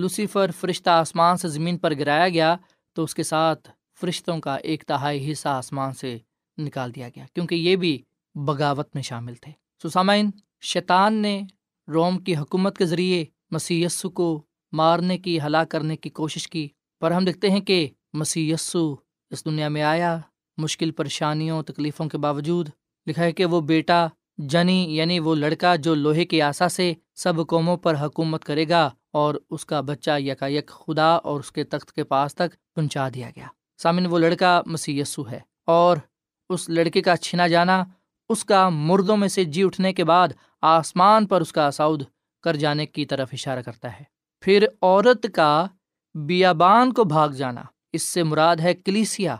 لوسیفر 0.00 0.50
فرشتہ 0.50 0.90
آسمان 0.90 1.36
سے 1.36 1.48
زمین 1.48 1.78
پر 1.78 1.94
گرایا 1.94 2.28
گیا 2.28 2.54
تو 2.96 3.04
اس 3.04 3.14
کے 3.14 3.22
ساتھ 3.22 3.68
فرشتوں 4.00 4.38
کا 4.40 4.54
ایک 4.56 4.84
تہائی 4.84 5.30
حصہ 5.32 5.48
آسمان 5.48 5.92
سے 5.92 6.16
نکال 6.58 6.94
دیا 6.94 7.08
گیا، 7.08 7.24
کیونکہ 7.34 7.54
یہ 7.54 7.76
بھی 7.76 7.96
بغاوت 8.34 8.94
میں 8.94 9.02
شامل 9.02 9.34
تھے۔ 9.34 9.52
سسامین 9.82 10.30
شیطان 10.62 11.14
نے 11.22 11.40
روم 11.88 12.18
کی 12.18 12.36
حکومت 12.36 12.78
کے 12.78 12.86
ذریعے 12.86 13.24
مسی 13.50 13.84
کو 14.14 14.28
مارنے 14.72 15.18
کی، 15.18 15.38
ہلاک 15.40 15.70
کرنے 15.70 15.96
کی 15.96 16.10
کوشش 16.10 16.48
کی، 16.48 16.66
پر 17.02 17.10
ہم 17.10 17.24
دیکھتے 17.24 17.50
ہیں 17.50 17.60
کہ 17.60 17.86
مسی 18.12 18.52
اس 18.52 19.44
دنیا 19.44 19.68
میں 19.68 19.82
آیا، 19.82 20.18
مشکل 20.58 20.90
پریشانیوں، 20.90 21.62
تکلیفوں 21.62 22.06
کے 22.08 22.18
باوجود 22.18 22.68
لکھا 23.06 23.22
ہے 23.22 23.32
کہ 23.32 23.44
وہ 23.44 23.60
بیٹا 23.60 24.06
جنی 24.48 24.96
یعنی 24.96 25.18
وہ 25.18 25.34
لڑکا 25.34 25.76
جو 25.76 25.94
لوہے 25.94 26.24
کی 26.24 26.42
آسا 26.42 26.68
سے 26.68 26.94
سب 27.14 27.46
قوموں 27.48 27.76
پر 27.76 27.94
حکومت 27.94 28.44
کرے 28.44 28.68
گا 28.68 28.90
اور 29.12 29.34
اس 29.50 29.66
کا 29.66 29.80
بچہ 29.80 30.18
یکا 30.18 30.46
یک 30.46 30.68
خدا 30.68 31.10
اور 31.14 31.40
اس 31.40 31.52
کے 31.52 31.64
تخت 31.64 31.92
کے 31.92 32.04
پاس 32.04 32.34
تک 32.34 32.74
پہنچا 32.74 33.08
دیا 33.14 33.30
گیا۔ 33.36 33.46
سامن، 33.78 34.06
وہ 34.06 34.18
لڑکا 34.18 34.62
مسی 34.66 35.02
ہے 35.30 35.38
اور 35.66 35.96
اس 36.48 36.68
لڑکے 36.68 37.02
کا 37.02 37.16
چھنا 37.16 37.46
جانا، 37.46 37.84
اس 38.28 38.44
کا 38.44 38.68
مردوں 38.68 39.16
میں 39.16 39.28
سے 39.28 39.44
جی 39.44 39.62
اٹھنے 39.62 39.92
کے 39.92 40.04
بعد 40.04 40.28
آسمان 40.62 41.26
پر 41.26 41.40
اس 41.40 41.52
کا 41.52 41.70
سعود 41.70 42.02
کر 42.42 42.56
جانے 42.56 42.86
کی 42.86 43.04
طرف 43.04 43.28
اشارہ 43.32 43.62
کرتا 43.62 43.92
ہے۔ 43.92 44.04
پھر 44.40 44.66
عورت 44.82 45.26
کا 45.34 45.66
بیابان 46.14 46.92
کو 46.92 47.04
بھاگ 47.04 47.28
جانا، 47.28 47.62
اس 47.92 48.02
سے 48.02 48.22
مراد 48.22 48.56
ہے 48.56 48.74
کلیسیا، 48.74 49.36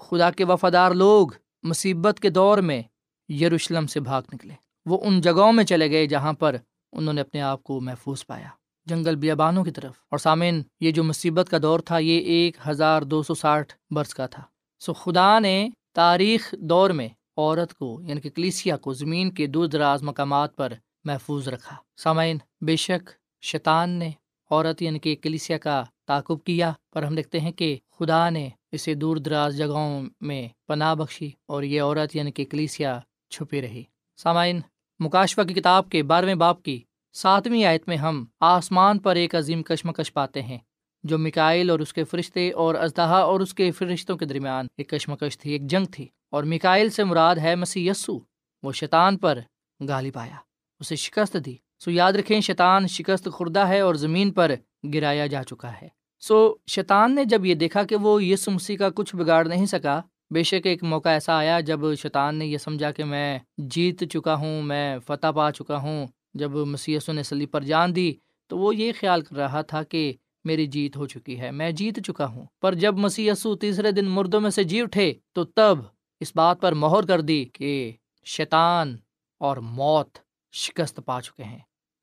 خدا 0.00 0.30
کے 0.30 0.44
وفادار 0.44 0.90
لوگ، 0.90 1.28
مصیبت 1.62 2.20
کے 2.20 2.30
دور 2.30 2.58
میں 2.58 2.82
یروشلم 3.28 3.86
سے 3.86 4.00
بھاگ 4.00 4.22
نکلے۔ 4.34 4.54
وہ 4.86 4.98
ان 5.04 5.20
جگہوں 5.20 5.52
میں 5.52 5.64
چلے 5.64 5.90
گئے 5.90 6.06
جہاں 6.06 6.32
پر 6.32 6.56
انہوں 6.92 7.14
نے 7.14 7.20
اپنے 7.20 7.40
آپ 7.40 7.62
کو 7.62 7.80
محفوظ 7.80 8.26
پایا۔ 8.26 8.48
جنگل 8.86 9.16
بیابانوں 9.16 9.64
کی 9.64 9.70
طرف۔ 9.70 9.92
اور 10.10 10.18
سامعین، 10.18 10.62
یہ 10.80 10.90
جو 10.90 11.04
مصیبت 11.04 11.48
کا 11.48 11.58
دور 11.62 11.80
تھا، 11.80 11.98
یہ 11.98 12.18
ایک 12.18 12.56
ہزار 12.68 13.02
دو 13.02 13.22
سو 13.22 13.34
ساٹھ 13.34 13.74
برس 13.90 14.14
کا 14.14 14.26
تھا۔ 14.26 14.42
سو 14.80 14.92
خدا 14.92 15.38
نے 15.38 15.68
تاریخ 15.94 16.54
دور 16.58 16.90
میں 16.90 17.08
عورت 17.36 17.74
کو 17.74 18.02
یعنی 18.02 18.20
کہ 18.20 18.30
کلیسیا 18.30 18.76
کو، 18.76 18.92
زمین 18.92 19.30
کے 19.30 19.46
دور 19.46 19.66
دراز 19.66 20.02
مقامات 20.02 20.56
پر 20.56 20.72
محفوظ 21.04 21.48
رکھا۔ 21.48 21.76
سامعین، 21.96 22.38
بے 22.60 22.76
شک 22.76 23.10
شیطان 23.42 23.90
نے 23.90 24.10
عورت 24.50 24.82
یعنی 24.82 24.98
کہ 24.98 25.16
کلیسیا 25.22 25.58
کا 25.58 25.84
تعاقب 26.06 26.44
کیا۔ 26.44 26.72
پر 26.92 27.02
ہم 27.02 27.14
دیکھتے 27.14 27.40
ہیں 27.40 27.52
کہ 27.52 27.78
خدا 27.98 28.30
نے 28.30 28.48
اسے 28.72 28.94
دور 28.94 29.16
دراز 29.16 29.56
جگہوں 29.56 30.02
میں 30.20 30.48
پناہ 30.68 30.94
بخشی۔ 30.94 31.30
اور 31.46 31.62
یہ 31.62 31.82
عورت 31.82 32.16
یعنی 32.16 32.32
کہ 32.32 32.44
کلیسیا 32.44 33.00
چھپی 33.32 33.62
رہی۔ 33.62 33.82
سامعین، 34.18 34.60
مکاشفہ 35.00 35.42
کی 35.42 35.54
کتاب 35.54 35.88
کے 35.88 36.02
بارہویں 36.02 36.34
باپ 36.34 36.62
کی 36.62 36.82
ساتویں 37.14 37.64
آیت 37.64 37.88
میں 37.88 37.96
ہم 37.96 38.24
آسمان 38.40 38.98
پر 38.98 39.16
ایک 39.16 39.34
عظیم 39.34 39.62
کشمکش 39.62 40.12
پاتے 40.12 40.42
ہیں، 40.42 40.58
جو 41.04 41.18
مکائل 41.18 41.70
اور 41.70 41.78
اس 41.78 41.92
کے 41.92 42.04
فرشتے 42.04 42.50
اور 42.52 42.74
ازدہا 42.74 43.18
اور 43.20 43.40
اس 43.40 43.54
کے 43.54 43.70
فرشتوں 43.70 44.16
کے 44.16 44.24
درمیان 44.24 44.66
ایک 44.78 44.88
کشمکش 44.90 45.38
تھی، 45.38 45.52
ایک 45.52 45.66
جنگ 45.66 45.86
تھی، 45.86 46.06
اور 46.30 46.44
مکائل 46.44 46.90
سے 46.90 47.04
مراد 47.04 47.36
ہے 47.36 47.54
مسیح 47.56 47.90
یسو 47.90 48.18
وہ 48.62 48.72
شیطان 48.72 49.16
پر 49.16 49.38
گالی 49.80 50.10
پایا، 50.10 50.36
اسے 50.80 50.96
شکست 50.96 51.36
دی۔ 51.46 51.56
سو 51.80 51.90
یاد 51.90 52.12
رکھیں، 52.12 52.40
شیطان 52.40 52.86
شکست 52.88 53.28
خوردہ 53.28 53.66
ہے 53.68 53.80
اور 53.80 53.94
زمین 53.94 54.30
پر 54.30 54.52
گرایا 54.94 55.26
جا 55.26 55.42
چکا 55.42 55.72
ہے۔ 55.72 55.88
سو 56.22 56.54
شیطان 56.66 57.14
نے 57.14 57.24
جب 57.24 57.44
یہ 57.46 57.54
دیکھا 57.54 57.82
کہ 57.82 57.96
وہ 57.96 58.22
یسو 58.24 58.50
مسیح 58.50 58.76
کا 58.76 58.88
کچھ 58.90 59.14
بگاڑ 59.16 59.46
نہیں 59.46 59.66
سکا 59.66 60.00
بے 60.32 60.42
شک 60.42 60.66
ایک 60.66 60.84
موقع 60.84 61.08
ایسا 61.08 61.38
آیا 61.38 61.60
جب 61.60 61.80
شیطان 61.94 62.36
نے 62.36 62.46
یہ 62.46 62.58
سمجھا 62.58 62.90
کہ 62.90 63.04
میں 63.04 63.38
جیت 63.58 64.04
چکا 64.10 64.34
ہوں، 64.34 64.62
میں 64.62 64.98
فتح 65.06 65.30
پا 65.34 65.50
چکا 65.52 65.76
ہوں۔ 65.76 66.06
جب 66.34 66.50
مسیسو 66.50 67.12
نے 67.12 67.22
سلی 67.22 67.46
پر 67.46 67.62
جان 67.62 67.96
دی 67.96 68.14
تو 68.46 68.58
وہ 68.58 68.76
یہ 68.76 68.92
خیال 69.00 69.20
کر 69.20 69.36
رہا 69.36 69.62
تھا 69.62 69.82
کہ 69.82 70.12
میری 70.44 70.66
جیت 70.66 70.96
ہو 70.96 71.06
چکی 71.06 71.40
ہے، 71.40 71.50
میں 71.50 71.70
جیت 71.70 71.98
چکا 72.06 72.26
ہوں۔ 72.26 72.46
پر 72.60 72.74
جب 72.74 72.98
مسیسو 72.98 73.54
تیسرے 73.56 73.90
دن 73.90 74.04
مردوں 74.04 74.40
میں 74.40 74.50
سے 74.50 74.64
جی 74.64 74.80
اٹھے 74.80 75.14
تو 75.32 75.44
تب 75.44 75.78
اس 76.20 76.32
بات 76.34 76.60
پر 76.60 76.72
مہر 76.72 77.06
کر 77.06 77.20
دی 77.20 77.44
کہ 77.44 77.92
شیطان 78.24 78.96
اور 79.38 79.56
موت 79.56 80.18
شکست 80.52 81.00
پا 81.06 81.20
چکے 81.20 81.44
ہیں۔ 81.44 81.58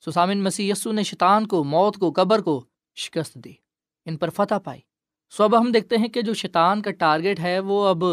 سسامن 0.06 0.44
مسیح 0.44 0.72
یسو 0.72 0.92
نے 0.92 1.04
شیطان 1.04 1.48
کو، 1.48 1.64
موت 1.64 1.98
کو، 1.98 2.12
قبر 2.12 2.42
کو 2.42 2.64
شکست 2.96 3.36
دی، 3.36 3.54
ان 4.06 4.18
پر 4.18 4.30
فتح 4.30 4.56
پائی۔ 4.64 4.89
سو 5.30 5.44
اب 5.44 5.58
ہم 5.58 5.72
دیکھتے 5.72 5.98
ہیں 5.98 6.08
کہ 6.08 6.22
جو 6.22 6.34
شیطان 6.34 6.82
کا 6.82 6.92
ٹارگیٹ 6.92 7.40
ہے 7.40 7.60
وہ 7.60 7.88
اب 7.88 8.04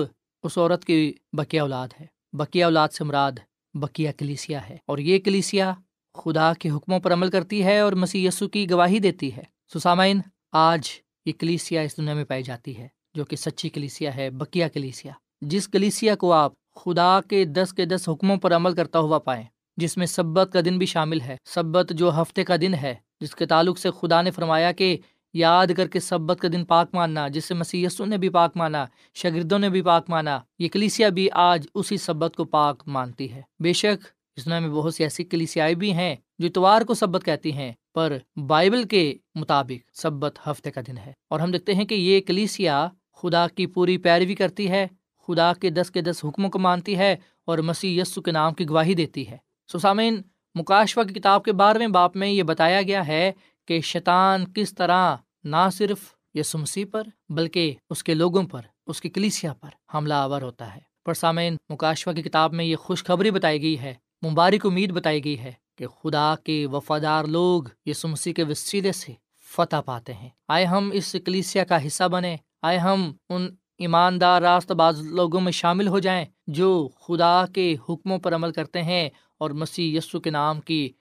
اس 0.42 0.59
عورت 0.59 0.85
کی 0.85 1.12
بکیا 1.33 1.62
اولاد 1.62 1.88
ہے۔ 2.00 2.07
بکیا 2.33 2.66
اولاد 2.66 2.88
سے 2.88 3.05
مراد 3.05 3.33
بکیا 3.74 4.12
کلیسیا 4.12 4.68
ہے۔ 4.68 4.76
اور 4.87 4.98
یہ 4.98 5.18
کلیسیا 5.18 5.74
خدا 6.14 6.52
کے 6.59 6.70
حکموں 6.70 7.00
پر 7.00 7.12
عمل 7.12 7.31
کرتی 7.31 7.64
ہے 7.64 7.81
اور 7.81 7.92
مسی 7.92 8.26
یسو 8.26 8.48
کی 8.48 8.70
گواہی 8.70 8.98
دیتی 8.98 9.37
ہے۔ 9.37 9.42
سسامین 9.74 10.20
آج 10.52 10.88
یہ 11.26 11.33
کلیسیا 11.38 11.81
اس 11.81 11.96
دنیا 11.96 12.14
میں 12.14 12.24
پائی 12.24 12.42
جاتی 12.42 12.79
ہے 12.79 12.88
جو 13.14 13.24
کہ 13.24 13.37
سچی 13.37 13.68
کلیسیا 13.68 14.16
ہے 14.16 14.31
بکیا 14.31 14.68
کلیسیا۔ 14.68 15.12
جس 15.40 15.68
کلیسیا 15.68 16.14
کو 16.14 16.33
آپ 16.33 16.52
خدا 16.74 17.20
کے 17.29 17.44
دس 17.44 17.72
کے 17.72 17.85
دس 17.85 18.09
حکموں 18.09 18.37
پر 18.37 18.57
عمل 18.57 18.74
کرتا 18.74 18.98
ہوا 18.98 19.18
پائیں، 19.18 19.44
جس 19.76 19.96
میں 19.96 20.07
سبت 20.07 20.52
کا 20.52 20.61
دن 20.64 20.79
بھی 20.79 20.87
شامل 20.87 21.20
ہے۔ 21.20 21.37
سبت 21.44 21.92
جو 21.94 22.22
ہفتے 22.22 22.44
کا 22.44 22.57
دن 22.61 22.74
ہے، 22.74 22.94
جس 23.20 23.35
کے 23.35 23.46
تعلق 23.46 23.79
سے 23.79 23.90
خدا 23.90 24.22
نے 24.22 24.31
فرمایا 24.31 24.72
کہ 24.72 24.96
یاد 25.37 25.66
کر 25.77 25.88
کے 25.88 26.01
سبت 26.01 26.40
کا 26.40 26.49
دن 26.53 26.64
پاک 26.64 26.94
ماننا، 26.94 27.29
جس 27.29 27.44
سے 27.44 27.55
مسی 27.55 27.87
نے 28.01 28.16
بھی 28.16 28.29
پاک 28.29 28.57
مانا، 28.57 28.85
شاگردوں 29.14 29.59
نے 29.59 29.68
بھی 29.68 29.83
پاک 29.83 30.11
مانا 30.11 30.40
یہ 30.59 30.68
کلیسیا 30.68 31.09
بھی 31.09 31.29
آج 31.33 31.66
اسی 31.75 31.96
سبت 31.96 32.37
کو 32.37 32.44
پاک 32.44 32.83
مانتی 32.87 33.33
ہے۔ 33.33 33.42
بے 33.61 33.72
شک 33.72 34.07
اس 34.37 34.44
دنیا 34.44 34.59
میں 34.59 34.68
بہت 34.68 34.94
سی 34.94 35.03
ایسی 35.03 35.25
کلیسیائی 35.25 35.75
بھی 35.75 35.92
ہیں 35.92 36.16
جو 36.38 36.46
اتوار 36.46 36.83
کو 36.83 36.94
سبت 36.94 37.25
کہتی 37.25 37.53
ہیں، 37.53 37.72
پر 37.94 38.16
بائبل 38.46 38.83
کے 38.83 39.14
مطابق 39.35 39.96
سبت 39.96 40.38
ہفتے 40.46 40.70
کا 40.70 40.81
دن 40.87 40.99
ہے۔ 40.99 41.12
اور 41.31 41.40
ہم 41.40 41.51
دیکھتے 41.51 41.75
ہیں 41.75 41.85
کہ 41.85 41.94
یہ 41.94 42.20
کلیسیا 42.20 42.88
خدا 43.22 43.49
کی 43.49 43.66
پوری 43.66 43.99
پیروی 43.99 44.35
کرتی 44.35 44.70
ہے، 44.70 44.87
خدا 45.27 45.53
کے 45.53 45.70
دس 45.70 45.90
کے 45.90 46.01
دس 46.01 46.25
حکموں 46.25 46.51
کو 46.51 46.59
مانتی 46.59 46.99
ہے 46.99 47.16
اور 47.44 47.59
مسیح 47.59 48.03
یسو 48.03 48.22
کے 48.22 48.31
نام 48.31 48.55
کی 48.55 48.68
گواہی 48.68 48.94
دیتی 48.94 49.29
ہے۔ 49.29 49.37
سسامین 49.72 50.22
مکاشفہ 50.55 51.01
کی 51.01 51.14
کتاب 51.14 51.44
کے 51.44 51.53
بارہویں 51.53 51.88
باپ 51.88 52.16
میں 52.16 52.29
یہ 52.29 52.42
بتایا 52.42 52.83
گیا 52.83 53.07
ہے 53.07 53.33
کہ 53.68 53.81
شیطان 53.81 54.53
کس 54.53 54.75
طرح 54.75 55.16
نہ 55.46 55.68
صرف 55.72 55.98
یسو 56.35 56.59
مسیح 56.59 56.85
پر، 56.90 57.02
بلکہ 57.28 57.74
اس 57.90 58.04
کے 58.04 58.14
لوگوں 58.14 58.42
پر، 58.42 58.61
اس 58.87 59.00
کی 59.00 59.09
کلیسیا 59.09 59.52
پر 59.52 59.68
حملہ 59.94 60.14
آور 60.14 60.42
ہوتا 60.42 60.74
ہے۔ 60.74 60.80
پر 61.04 61.14
سامعین 61.14 61.56
مکاشفہ 61.68 62.11
کی 62.11 62.22
کتاب 62.22 62.52
میں 62.52 62.64
یہ 62.64 62.76
خوشخبری 62.76 63.30
بتائی 63.30 63.62
گئی 63.62 63.78
ہے، 63.78 63.94
مبارک 64.30 64.66
امید 64.66 64.92
بتائی 64.92 65.24
گئی 65.24 65.38
ہے 65.38 65.52
کہ 65.78 65.87
خدا 65.87 66.35
کے 66.44 66.66
وفادار 66.66 67.24
لوگ 67.24 67.62
یسو 67.87 68.09
مسیح 68.09 68.32
کے 68.32 68.44
وسیلے 68.44 68.92
سے 68.92 69.12
فتح 69.56 69.76
پاتے 69.76 70.14
ہیں۔ 70.14 70.28
آئے 70.48 70.64
ہم 70.64 70.90
اس 70.92 71.16
کلیسیا 71.24 71.64
کا 71.64 71.87
حصہ 71.87 72.09
بنے 72.09 72.37
آئے 72.62 72.78
ہم 72.78 73.12
ان 73.28 73.48
ایماندار 73.78 74.42
راست 74.42 74.72
باز 74.72 75.00
لوگوں 75.00 75.40
میں 75.40 75.52
شامل 75.52 75.88
ہو 75.88 75.98
جائیں 75.98 76.26
جو 76.46 76.88
خدا 77.00 77.44
کے 77.52 77.76
حکموں 77.88 78.18
پر 78.18 78.35
عمل 78.35 78.52
کرتے 78.52 78.82
ہیں 78.82 79.11
اور 79.38 79.50
مسیح 79.50 79.98
یسو 79.98 80.20
کے 80.20 80.30
نام 80.30 80.61
کی 80.61 80.92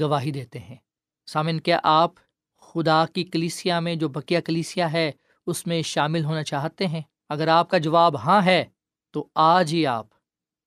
گواہی 0.00 0.30
دیتے 0.30 0.58
ہیں۔ 0.58 0.76
سامن 1.26 1.60
کیا 1.60 1.80
آپ 1.82 2.10
خدا 2.74 3.04
کی 3.14 3.24
کلیسیا 3.24 3.80
میں 3.80 3.94
جو 3.94 4.08
بکیا 4.08 4.40
کلیسیا 4.40 4.92
ہے، 4.92 5.12
اس 5.46 5.66
میں 5.66 5.82
شامل 5.82 6.24
ہونا 6.24 6.42
چاہتے 6.42 6.86
ہیں۔ 6.86 7.02
اگر 7.28 7.48
آپ 7.48 7.70
کا 7.70 7.78
جواب 7.78 8.16
ہاں 8.16 8.42
ہے، 8.44 8.64
تو 9.10 9.28
آج 9.34 9.74
ہی 9.74 9.86
آپ 9.86 10.06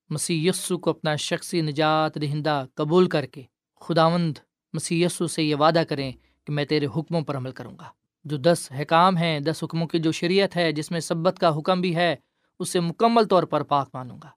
مسیح 0.09 0.49
یسو 0.49 0.77
کو 0.77 0.89
اپنا 0.89 1.15
شخصی 1.15 1.61
نجات 1.61 2.21
دہندہ 2.21 2.65
قبول 2.75 3.09
کر 3.09 3.25
کے 3.25 3.41
خداوند 3.81 4.37
مسی 4.73 5.03
یسو 5.03 5.27
سے 5.27 5.43
یہ 5.43 5.55
وعدہ 5.55 5.83
کریں 5.89 6.11
کہ 6.45 6.53
میں 6.53 6.65
تیرے 6.65 6.85
حکموں 6.85 7.21
پر 7.21 7.37
عمل 7.37 7.51
کروں 7.51 7.77
گا۔ 7.79 7.89
جو 8.25 8.37
دس 8.37 8.71
حکام 8.81 9.17
ہیں، 9.17 9.39
دس 9.39 9.63
حکموں 9.63 9.87
کی 9.87 9.99
جو 9.99 10.11
شریعت 10.11 10.57
ہے، 10.57 10.71
جس 10.71 10.91
میں 10.91 10.99
سبت 10.99 11.39
کا 11.39 11.57
حکم 11.57 11.81
بھی 11.81 11.95
ہے، 11.95 12.15
اسے 12.59 12.79
مکمل 12.79 13.25
طور 13.25 13.43
پر 13.43 13.63
پاک 13.63 13.89
مانوں 13.93 14.17
گا۔ 14.23 14.29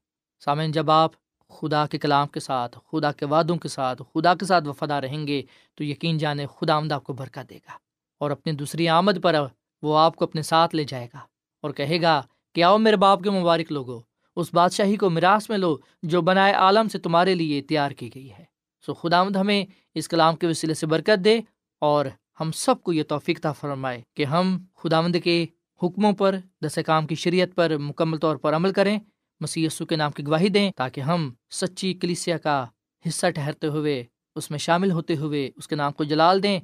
سامعین، 0.45 0.73
جب 0.73 0.91
آپ 0.91 1.11
خدا 1.51 1.87
کے 1.87 1.99
کلام 1.99 2.29
کے 2.29 2.41
ساتھ، 2.41 2.79
خدا 2.93 3.13
کے 3.13 3.27
وعدوں 3.27 3.57
کے 3.57 3.69
ساتھ، 3.69 4.03
خدا 4.15 4.35
کے 4.35 4.45
ساتھ 4.45 4.69
وفادہ 4.69 4.95
رہیں 4.95 5.27
گے 5.27 5.43
تو 5.75 5.85
یقین 5.85 6.19
جانے 6.19 6.47
خدا 6.47 6.75
آمد 6.75 6.93
آپ 6.93 7.05
کو 7.05 7.13
برکہ 7.13 7.43
دے 7.43 7.57
گا۔ 7.57 7.73
اور 8.19 8.31
اپنی 8.31 8.53
دوسری 8.53 8.89
آمد 8.89 9.23
پر 9.23 9.35
وہ 9.83 9.99
آپ 9.99 10.17
کو 10.17 10.25
اپنے 10.25 10.43
ساتھ 10.43 10.75
لے 10.75 10.85
جائے 10.85 11.07
گا 11.15 11.19
اور 11.63 11.71
کہے 11.71 12.03
گا 12.03 12.23
کہ 12.55 12.65
آؤ 12.65 12.79
میرے 12.79 12.97
باپ 12.97 13.23
کے 13.23 13.31
مبارک 13.31 13.73
لوگوں 13.73 14.01
اس 14.37 14.55
بادشاہی 14.55 14.97
کو 14.97 15.11
میراث 15.11 15.51
میں 15.51 15.59
لو 15.59 15.77
جو 16.03 16.23
بنائے 16.23 16.53
عالم 16.53 16.89
سے 16.89 16.99
تمہارے 16.99 17.35
لیے 17.35 17.63
تیار 17.63 17.91
کی 17.91 18.11
گئی 18.15 18.33
ہے۔ 18.33 18.45
سو 18.87 18.95
خدا 18.95 19.23
مد 19.23 19.37
ہمیں 19.37 19.65
اس 19.95 20.09
کلام 20.09 20.37
کے 20.37 20.47
وسیلے 20.47 20.75
سے 20.75 20.87
برکت 20.87 21.25
دے 21.25 21.41
اور 21.81 22.07
ہم 22.41 22.53
سب 22.53 22.83
کو 22.83 22.93
یہ 22.93 23.03
توفیق 23.03 23.41
تھا 23.41 23.53
فرمائے 23.53 24.03
کہ 24.15 24.25
ہم 24.25 24.59
خدا 24.77 25.01
مند 25.01 25.17
کے 25.25 25.47
حکموں 25.83 26.13
پر 26.13 26.37
دس 26.65 26.79
کام 26.87 27.07
کی 27.07 27.15
شریعت 27.15 27.49
پر 27.55 27.79
مکمل 27.79 28.19
طور 28.19 28.37
پر 28.37 28.57
عمل 28.57 28.73
کریں۔ 28.73 28.99
مسی 29.41 29.69
کے 29.89 29.97
نام 29.97 30.11
کی 30.11 30.27
گواہی 30.27 30.49
دیں 30.49 30.71
تاکہ 30.77 31.01
ہم 31.01 31.31
سچی 31.51 31.95
کلیسیا 31.95 32.39
کا 32.39 32.67
حصہ 33.09 33.31
ٹھہرتے 33.31 33.67
ہوئے، 33.67 34.05
اس 34.37 34.51
میں 34.51 34.59
شامل 34.59 34.91
ہوتے 34.91 35.17
ہوئے 35.17 35.51
اس 35.57 35.69
کے 35.69 35.77
نام 35.77 35.93
کو 35.93 36.05
جلال 36.05 36.43
دیں 36.43 36.61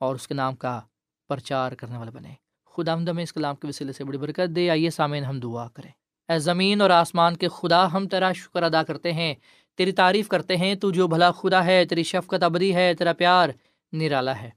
اور 0.00 0.14
اس 0.14 0.28
کے 0.28 0.34
نام 0.34 0.56
کا 0.56 0.80
پرچار 1.28 1.72
کرنے 1.72 1.98
والے 1.98 2.10
بنے 2.10 2.32
خدا 2.76 2.92
آمد 2.92 3.08
ہمیں 3.08 3.22
اس 3.22 3.32
کلام 3.32 3.54
کے 3.54 3.68
وسیلے 3.68 3.92
سے 3.92 4.04
بڑی 4.04 4.18
برکت 4.18 4.56
دے۔ 4.56 4.70
آئیے، 4.70 4.90
سامعین، 4.90 5.24
ہم 5.24 5.40
دعا 5.40 5.68
کریں۔ 5.68 5.90
اے 6.28 6.38
زمین 6.38 6.80
اور 6.80 6.90
آسمان 6.90 7.36
کے 7.36 7.48
خدا، 7.48 7.92
ہم 7.92 8.08
تیرا 8.08 8.32
شکر 8.32 8.62
ادا 8.62 8.82
کرتے 8.82 9.12
ہیں۔ 9.12 9.34
تیری 9.76 9.92
تعریف 9.92 10.28
کرتے 10.28 10.56
ہیں۔ 10.56 10.74
تو 10.74 10.90
جو 10.90 11.06
بھلا 11.06 11.30
خدا 11.32 11.64
ہے، 11.64 11.84
تیری 11.84 12.02
شفقت 12.02 12.42
ابدی 12.42 12.74
ہے، 12.74 12.94
تیرا 12.94 13.12
پیار 13.12 13.48
نرالا 13.92 14.42
ہے۔ 14.42 14.50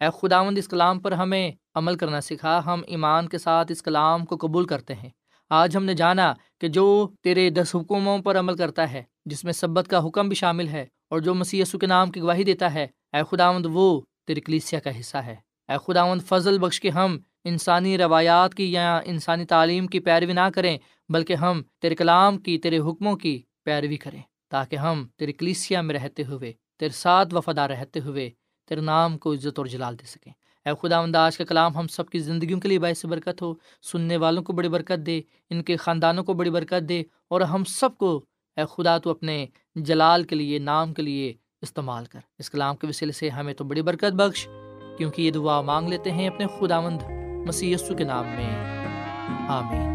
اے 0.00 0.06
خداوند، 0.22 0.58
اس 0.58 0.68
کلام 0.68 1.00
پر 1.00 1.12
ہمیں 1.12 1.52
عمل 1.74 1.96
کرنا 1.96 2.20
سکھا۔ 2.20 2.60
ہم 2.66 2.82
ایمان 2.86 3.28
کے 3.28 3.38
ساتھ 3.38 3.72
اس 3.72 3.82
کلام 3.82 4.24
کو 4.24 4.36
قبول 4.36 4.66
کرتے 4.66 4.94
ہیں۔ 4.94 5.10
آج 5.50 5.76
ہم 5.76 5.84
نے 5.84 5.94
جانا 5.94 6.32
کہ 6.60 6.68
جو 6.68 7.08
تیرے 7.22 7.50
دس 7.50 7.74
حکوموں 7.74 8.18
پر 8.18 8.38
عمل 8.38 8.56
کرتا 8.56 8.92
ہے، 8.92 9.02
جس 9.24 9.44
میں 9.44 9.52
سبت 9.52 9.88
کا 9.88 10.06
حکم 10.06 10.28
بھی 10.28 10.36
شامل 10.36 10.68
ہے 10.68 10.86
اور 11.10 11.20
جو 11.20 11.34
مسی 11.34 11.62
کے 11.80 11.86
نام 11.86 12.10
کی 12.10 12.20
گواہی 12.20 12.44
دیتا 12.44 12.74
ہے، 12.74 12.86
اے 13.12 13.22
خداوند 13.30 13.66
وہ 13.70 14.00
تیری 14.26 14.40
کلیسیا 14.40 14.80
کا 14.80 15.00
حصہ 15.00 15.16
ہے۔ 15.16 15.36
اے 15.68 15.76
خداوند 15.84 16.22
فضل 16.22 16.58
بخش 16.58 16.80
کے 16.80 16.90
ہم 16.90 17.18
انسانی 17.44 17.98
روایات 17.98 18.54
کی 18.54 18.72
یا 18.72 19.00
انسانی 19.04 19.44
تعلیم 19.44 19.86
کی 19.86 20.00
پیروی 20.00 20.32
نہ 20.32 20.48
کریں، 20.54 20.78
بلکہ 21.08 21.34
ہم 21.34 21.62
تیرے 21.80 21.94
کلام 21.94 22.38
کی، 22.38 22.58
تیرے 22.58 22.78
حکموں 22.78 23.16
کی 23.16 23.42
پیروی 23.64 23.96
کریں، 23.96 24.22
تاکہ 24.48 24.76
ہم 24.76 25.06
تیری 25.16 25.32
کلیسیا 25.32 25.80
میں 25.80 25.94
رہتے 25.94 26.24
ہوئے، 26.24 26.52
تیرے 26.78 26.92
ساتھ 26.92 27.34
وفادار 27.34 27.70
رہتے 27.70 28.00
ہوئے، 28.00 28.30
تیرے 28.68 28.80
نام 28.80 29.18
کو 29.18 29.32
عزت 29.32 29.58
اور 29.58 29.66
جلال 29.66 29.98
دے 29.98 30.06
سکیں۔ 30.06 30.32
اے 30.64 30.72
خدا 30.82 30.98
انداز 30.98 31.38
کا 31.38 31.44
کلام 31.44 31.76
ہم 31.76 31.86
سب 31.86 32.08
کی 32.08 32.18
زندگیوں 32.18 32.60
کے 32.60 32.68
لیے 32.68 32.78
باعث 32.78 33.04
برکت 33.06 33.42
ہو۔ 33.42 33.54
سننے 33.82 34.16
والوں 34.16 34.42
کو 34.42 34.52
بڑی 34.52 34.68
برکت 34.68 35.06
دے، 35.06 35.20
ان 35.50 35.62
کے 35.62 35.76
خاندانوں 35.76 36.24
کو 36.24 36.32
بڑی 36.32 36.50
برکت 36.50 36.88
دے، 36.88 37.02
اور 37.28 37.40
ہم 37.40 37.64
سب 37.64 37.98
کو 37.98 38.24
اے 38.56 38.62
خدا 38.70 38.98
تو 38.98 39.10
اپنے 39.10 39.46
جلال 39.74 40.22
کے 40.22 40.36
لیے، 40.36 40.58
نام 40.58 40.94
کے 40.94 41.02
لیے 41.02 41.34
استعمال 41.62 42.04
کر۔ 42.04 42.20
اس 42.38 42.50
کلام 42.50 42.76
کے 42.76 42.86
وسیلے 42.86 43.12
سے 43.12 43.28
ہمیں 43.28 43.54
تو 43.54 43.64
بڑی 43.64 43.82
برکت 43.82 44.12
بخش، 44.12 44.48
کیونکہ 44.98 45.22
یہ 45.22 45.30
دعا 45.30 45.60
مانگ 45.60 45.88
لیتے 45.88 46.10
ہیں 46.10 46.28
اپنے 46.28 46.46
خدا 46.58 46.80
مند 46.80 47.02
مسی 47.46 47.74
کے 47.98 48.04
نام 48.04 48.24
میں۔ 48.24 48.74
آمین۔ 49.48 49.94